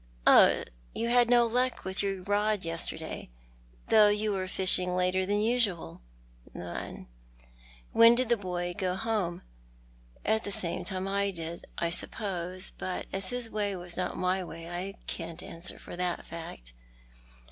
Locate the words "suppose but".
11.91-13.05